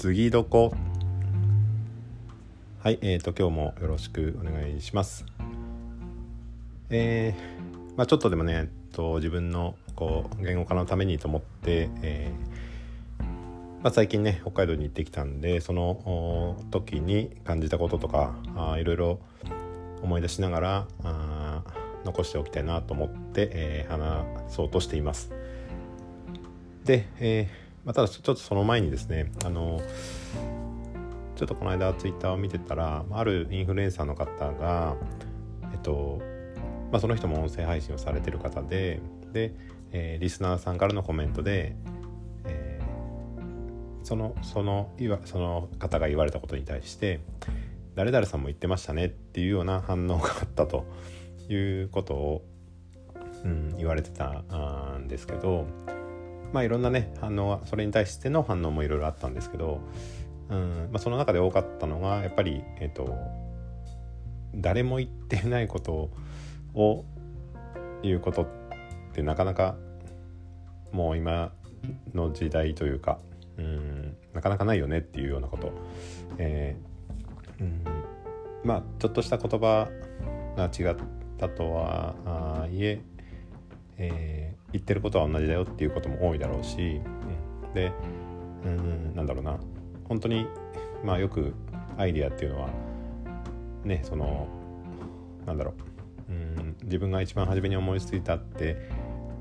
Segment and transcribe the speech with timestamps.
[0.00, 0.72] 次どこ？
[2.82, 5.26] はいえーと今日もよろしくお願いします
[6.88, 13.24] えー、まあちょっとでもね、えっと、自分のこう言語化のためにと思って、えー
[13.82, 19.18] まあ、最近ね北海道に行ってきたんでその時に感じたこととかあいろいろ
[20.00, 21.62] 思い出しながらあ
[22.06, 25.30] 残しておきたいなと思って、えー、話そうとしています。
[26.86, 27.50] で、え
[27.84, 29.80] まあ、ただちょっとその前にですねあの
[31.36, 34.96] ちょっとこの間ツイッターを見てたらあるインフルエンサーの方が
[35.72, 36.20] えっと
[36.90, 39.00] まあ、その人も音声配信をされてる方で
[39.32, 39.54] で、
[39.92, 41.76] えー、リスナーさんからのコメントで、
[42.44, 44.92] えー、そのその
[45.24, 47.20] その方が言われたことに対して
[47.94, 50.84] 「誰々さんも言ってましたね」っていうような反応があったと
[51.48, 52.44] いうことを、
[53.44, 54.40] うん、言われてた
[54.98, 55.66] んですけど
[56.52, 59.80] まあいろんなね反応はそれに対しての反応もいろいろあったんですけど、
[60.48, 63.14] うんまあ、その中で多かったのがやっぱりえっ、ー、と
[64.54, 66.10] 誰も言ってないこと
[66.74, 67.04] を
[68.02, 68.46] 言うことっ
[69.12, 69.76] てなかなか
[70.92, 71.52] もう今
[72.14, 73.18] の時代というか
[73.58, 75.72] うんなかなかないよねっていうようなこと、
[76.38, 77.84] えー、うん
[78.64, 79.88] まあちょっとした言葉
[80.56, 80.96] が違っ
[81.38, 83.00] たとはいえ
[83.98, 84.39] えー、
[84.72, 87.00] 言ってることは同じだよっていうことも多いだろうし、
[87.66, 87.92] うん、で
[88.64, 89.58] うんなんだろうな。
[90.08, 90.46] 本当に
[91.04, 91.54] まあよく
[91.96, 92.68] アイディアっていうのは
[93.84, 94.48] ねその
[95.46, 95.74] なんだろ
[96.28, 96.32] う。
[96.32, 98.88] うん自分が一番初めに思いついたって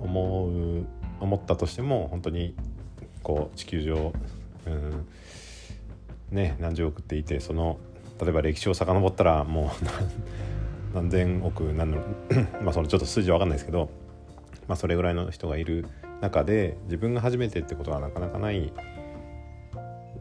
[0.00, 0.86] 思う
[1.20, 2.54] 思ったとしても本当に
[3.22, 4.12] こう地球上
[4.66, 5.06] うん
[6.30, 7.78] ね何十億っていてその
[8.20, 11.98] 例えば歴史を遡ったらもう何千億何の
[12.62, 13.90] まあそのちょっと数字は分かんないですけど
[14.68, 15.86] まあ、それぐらいの人がいる
[16.20, 18.72] 中で自分が初めてってことはなかなかない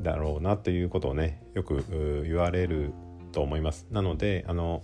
[0.00, 2.92] だろうなということをねよく言われる
[3.32, 3.86] と思います。
[3.90, 4.82] なのであの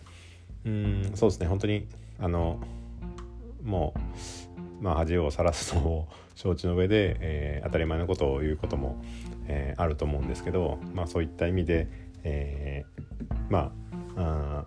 [0.64, 1.86] うんそうですね本当に
[2.18, 2.60] あの
[3.62, 3.94] も
[4.80, 9.02] うまあ恥をさらすのを承知の上で、えー、当たり前のことを言うことも、
[9.46, 11.88] えー、あると思うんですけど、まあ、そういった意味で、
[12.24, 13.72] えー、ま
[14.16, 14.64] あ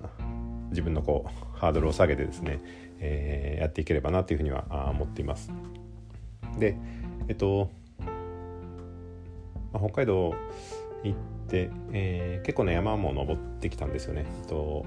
[0.69, 2.59] 自分のこうハードルを下げてですね
[2.99, 5.51] えー、やっていければなというふうには思っています。
[6.57, 6.77] で
[7.27, 7.69] えっと、
[9.71, 10.33] まあ、北海道
[11.03, 11.17] 行っ
[11.47, 14.25] て、えー、結構ね山も登ってきたんですよね。
[14.41, 14.85] えっと、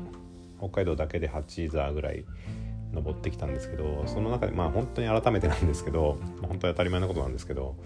[0.58, 2.24] 北海道だけで8座ぐらい
[2.92, 7.76] 登ってきたんですけどその中でまあ本当に改めてなんですけど本当に当たり前のことなんですけど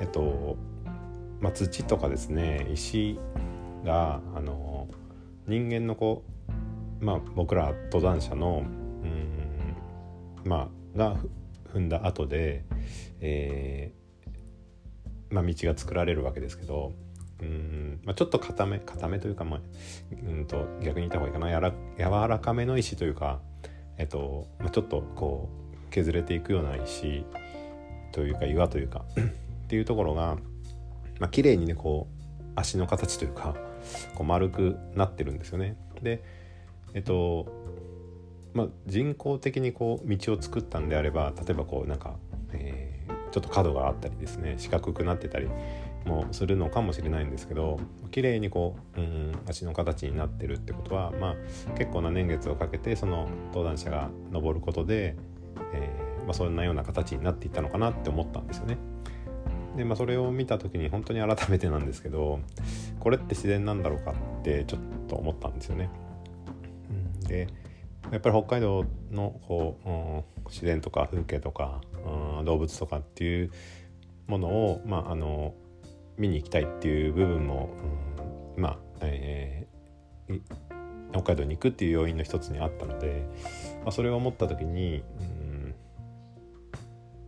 [0.00, 0.56] えっと、
[1.40, 3.18] まあ、土とかですね石
[3.84, 4.88] があの
[5.46, 6.33] 人間のこう
[7.00, 8.64] まあ僕ら登山者の
[10.44, 11.16] まあ、が
[11.72, 12.64] 踏んだ後で、
[13.20, 16.92] えーまあ、道が作られるわけですけど
[17.40, 19.60] うん、まあ、ちょっと固め固めというか、まあ、
[20.12, 23.40] うんと逆に言った方がいいかなやら柔らかめの石というか、
[23.98, 25.48] えっとまあ、ちょっとこ
[25.88, 27.24] う削れていくような石
[28.12, 30.36] というか岩というか っていうところが、
[31.18, 33.56] まあ綺麗にねこう足の形というか
[34.14, 35.76] こう丸くなってるんですよね。
[36.02, 36.22] で
[36.94, 37.46] えっと
[38.54, 42.14] まあ、人工的にこう道を作ったんであれば例えばこうなんか、
[42.52, 45.48] えー、ちょっと角があったりですね四角くなってたり
[46.06, 47.80] もするのかもしれないんですけど
[48.12, 55.16] 綺麗にこう、うん、足の形になってるってことは、まあ、結構な年月をかけてその登壇者が登ることで、
[55.72, 58.78] えーまあ、そんなような形になっていったのかなって思ったんですよね。
[59.76, 62.38] でまあ、それを見た時に本当に改めてなんですけど
[63.00, 65.90] これって自然なんだろうかってちょっと思ったんですよね。
[67.24, 67.48] で
[68.12, 71.80] やっぱり北海道のこう、うん、自然とか風景とか、
[72.38, 73.50] うん、動物とかっていう
[74.26, 75.54] ものを、まあ、あの
[76.16, 77.70] 見に行きたいっていう部分も、
[78.56, 80.40] うん、まあ、えー、
[81.12, 83.26] 北海道に行くっていう要因の一つにあったので、
[83.82, 85.74] まあ、それを思った時に、うん、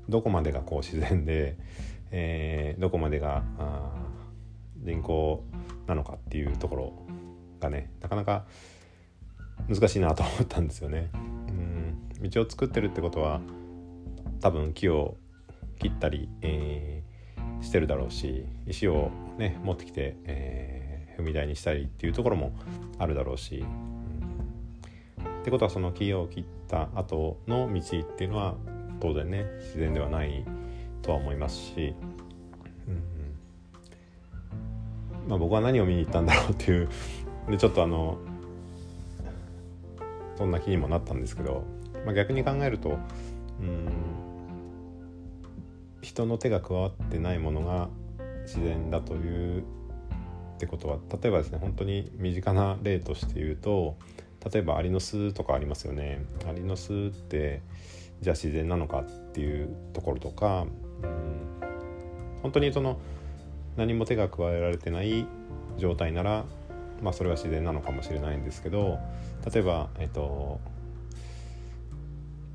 [0.08, 1.56] どこまでがこう自然で、
[2.10, 3.92] えー、どこまでがあ
[4.76, 5.42] 人工
[5.86, 6.92] なのかっていうところ
[7.60, 8.46] がねなかなか
[9.68, 11.10] 難しいなと思ったんですよね。
[11.14, 12.30] うん。
[12.30, 13.40] 道を作ってるってことは
[14.40, 15.16] 多分木を
[15.78, 22.52] 切ったり、えー、してるだろうし石をね持ってきて、えー、踏み台にしたりっていうところも
[22.98, 23.64] あるだろうし、
[25.18, 28.54] うん、ってことはその木を切った後の道っていうのは
[29.00, 30.44] 当然ね自然ではない
[31.02, 31.94] とは思いますし、
[32.88, 33.02] うん。
[35.28, 36.88] まあ、僕は何を見に行ったんだろうっていう。
[37.48, 38.18] でちょっとあの
[40.36, 41.64] そんな気にもなったんですけど、
[42.04, 42.98] まあ、逆に考えると
[43.60, 43.88] うん
[46.02, 47.88] 人の手が加わってないものが
[48.44, 49.62] 自然だという
[50.56, 53.96] ってことは例えばですね本当に身近な例として言うと
[54.52, 56.24] 例えばアリの巣とかありますよね。
[56.48, 57.62] アリの巣って
[58.20, 60.66] じゃあ自然なのかっていうところとか、
[61.02, 61.60] うん、
[62.42, 62.98] 本当にその
[63.76, 65.26] 何も手が加えられてない
[65.76, 66.44] 状態なら、
[67.02, 68.98] まあ、それは自然なのかもしれないんですけど
[69.52, 70.60] 例えばえっと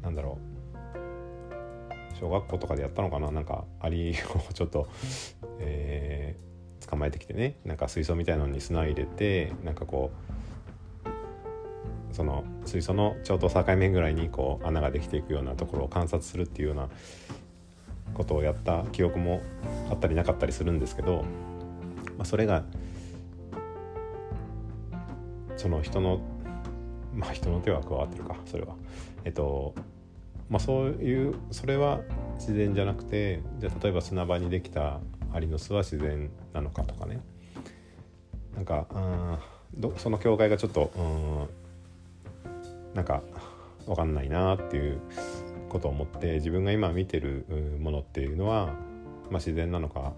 [0.01, 0.51] なんだろう。
[2.19, 3.31] 小学校とかでやったのかな？
[3.31, 4.87] なんかアリをちょっと、
[5.59, 7.55] えー、捕まえてきてね。
[7.65, 10.11] なんか水槽みたいのに砂入れてなんかこ
[11.03, 16.89] うその水槽のちょうど境目ぐらいにこう穴ができていくようなところを観察するっていうような
[18.13, 19.41] ことをやった記憶も
[19.89, 21.23] あったりなかったりするんですけど、
[22.17, 22.65] まあ、それが
[25.61, 26.19] その人の
[27.13, 28.75] まあ人の手は加わってるかそれは。
[29.25, 29.75] えっと
[30.49, 32.01] まあそういうそれは
[32.39, 34.99] 自然じゃなくてじゃ例えば砂場にできた
[35.31, 37.21] アリの巣は自然なのかとかね。
[38.55, 43.21] なんかうんその境界がちょっとうんなんか
[43.85, 44.99] 分かんないなっていう
[45.69, 47.45] ことを思って自分が今見てる
[47.79, 48.65] ものっていうのは、
[49.29, 50.11] まあ、自然なのか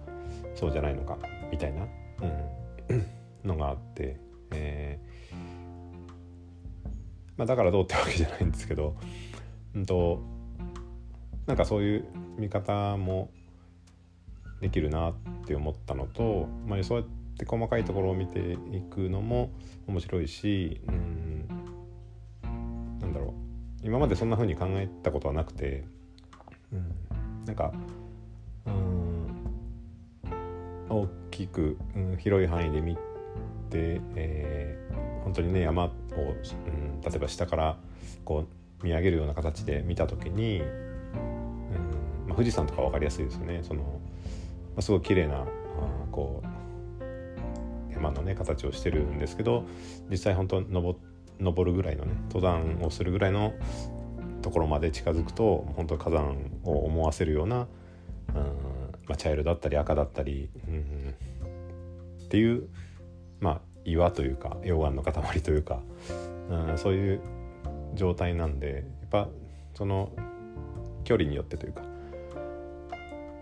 [0.56, 1.18] そうじゃないのか
[1.52, 1.86] みたいな、
[2.92, 3.06] うん、
[3.44, 4.18] のがあって、
[4.52, 5.13] えー
[7.38, 8.96] まあ、だからどうってわけじゃないんですけど、
[9.76, 10.22] うんと、
[11.46, 12.06] なんかそういう
[12.38, 13.32] 見方も
[14.62, 15.14] できるなっ
[15.46, 17.08] て思ったのと、まあ、そうやっ
[17.38, 19.52] て細かいところを見ていくのも
[19.88, 21.48] 面白いし、うん、
[23.00, 23.34] なんだろう。
[23.86, 25.84] 今までそんな風に考えたことはなくて、
[26.72, 26.96] うん、
[27.46, 27.74] なんか
[28.66, 29.14] うん
[30.90, 34.83] 大きく、うん、広い範囲で見て、えー、
[35.24, 37.78] 本当にね山を、うん、例えば下から
[38.26, 38.46] こ
[38.82, 40.68] う見上げるような形で見た時に、うん
[42.28, 43.62] まあ、富士山とか分かりやすいですよね。
[43.64, 43.88] その、ま
[44.78, 45.46] あ、すごい綺麗なあ
[46.12, 49.66] こう山のね形をしてるんですけど
[50.10, 50.98] 実際本当登
[51.40, 53.54] 登るぐらいのね登山をするぐらいの
[54.42, 57.68] ところまで近づくと本当火山を思わせるような、
[58.36, 58.44] うん
[59.06, 61.16] まあ、茶色だったり赤だったり、うん、
[62.26, 62.68] っていう
[63.40, 65.80] まあ岩というか溶岩の塊というか、
[66.50, 67.22] うん、そういう
[67.96, 69.30] 状態なんでやっぱ
[69.76, 70.12] その
[71.04, 71.82] 距離によってというか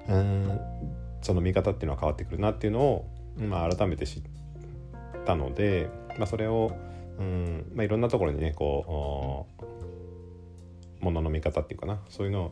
[0.10, 0.60] うん
[1.22, 3.06] その見方っていうのは変わってくるなっていうのを、
[3.38, 4.24] まあ、改めて知っ
[5.26, 6.72] たので、まあ、それを、
[7.20, 9.48] うんまあ、いろんなところにねこ
[11.02, 12.52] うものの見方っていうかなそういうの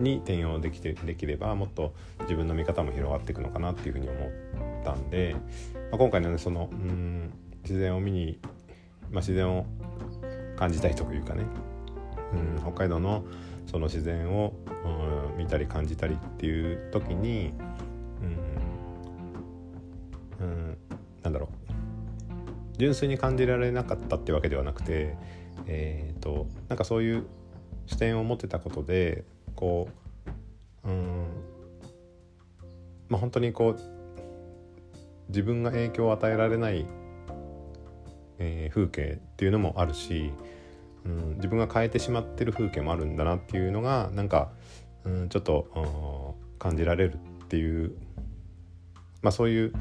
[0.00, 4.30] に転用できてできればもっと自分の見方も広がっていくのかなっていうふうに思っ
[4.86, 5.34] たんで、
[5.90, 8.38] まあ、今回のねそのうん自然を見に、
[9.10, 9.66] まあ、自然を
[10.56, 11.44] 感じたいというかね、
[12.32, 13.24] うん、北海道の
[13.66, 14.54] その自然を、
[15.32, 17.52] うん、見たり感じたりっていう時に、
[20.40, 20.78] うん、うん、
[21.24, 21.66] なんだろう
[22.78, 25.16] 純粋に感じられなかったってわけではなくて、
[25.66, 27.26] えーと、なんかそういう
[27.86, 29.24] 視点を持ってたことで
[29.56, 29.88] こ
[30.84, 31.26] う、うん
[33.08, 33.95] まあ、本当にこう
[35.28, 36.86] 自分が影響を与えられない
[38.38, 40.32] えー、風景っていうのもあるし、
[41.04, 44.50] うん、自分が変えてしまってる風景もあるんだなっていうのがなんか、
[45.04, 47.96] うん、ちょっと感じられるっていう、
[49.22, 49.72] まあ、そういう、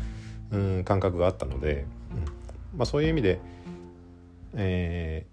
[0.51, 3.39] うん、感覚があったので、うんまあ、そういう意味で、
[4.55, 5.25] え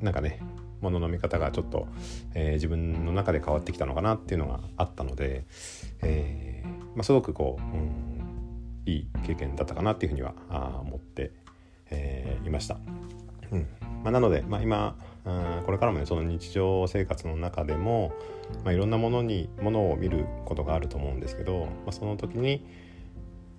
[0.00, 0.40] ー、なんかね
[0.80, 1.88] ものの見方がちょっと、
[2.34, 5.44] えー、自分の中で変わってきたのかなっていうのがあったので、
[6.02, 8.07] えーまあ、すごくこう、うん、
[8.88, 10.34] いい経験だったかなっていうふうには
[10.80, 11.32] 思って
[11.90, 12.76] えー、いました。
[13.50, 13.66] うん
[14.02, 14.96] まあ、なので、まあ、今
[15.66, 18.12] これからもねその日常生活の中でも、
[18.64, 22.64] まあ、いろんなものにものを見ることがあると思うんですけど、まあ、その時に、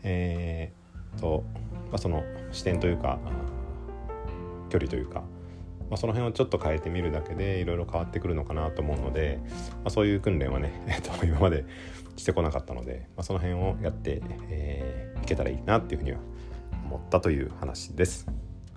[0.03, 1.43] えーと
[1.89, 3.19] まあ、その視点というか
[4.69, 5.23] 距離というか、
[5.89, 11.65] まあ、その辺をちょっと変えてみるだけでいろいろ変わってくるのかなと思うので、まあ、そういう訓練はね、 えっ、と今まで
[12.15, 16.19] してこなかったので、まあ、その辺をやって、えー、いけたらいいなっていうふうには
[16.85, 18.27] 思ったという話です。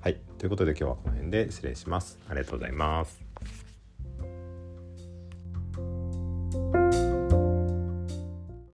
[0.01, 0.19] はい。
[0.39, 2.19] ということで今日はこの辺で失礼します。
[2.29, 3.32] ありがとうございます。